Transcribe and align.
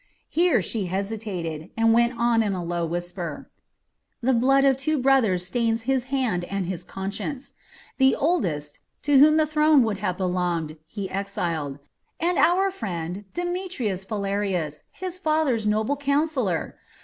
Here 0.29 0.63
she 0.63 0.85
hesitated, 0.87 1.69
and 1.77 1.93
went 1.93 2.17
on 2.17 2.41
in 2.41 2.53
a 2.55 2.63
low 2.63 2.87
whisper: 2.87 3.51
"The 4.19 4.33
blood 4.33 4.65
of 4.65 4.75
two 4.75 4.97
brothers 4.97 5.45
stains 5.45 5.83
his 5.83 6.05
hand 6.05 6.43
and 6.45 6.65
his 6.65 6.83
conscience. 6.83 7.53
The 7.99 8.15
oldest, 8.15 8.79
to 9.03 9.19
whom 9.19 9.35
the 9.35 9.45
throne 9.45 9.83
would 9.83 9.97
have 9.97 10.17
belonged, 10.17 10.77
he 10.87 11.07
exiled. 11.07 11.77
And 12.19 12.39
our 12.39 12.71
friend, 12.71 13.25
Demetrius 13.35 14.03
Phalereus, 14.03 14.81
his 14.91 15.19
father's 15.19 15.67
noble 15.67 15.97
councillor! 15.97 16.79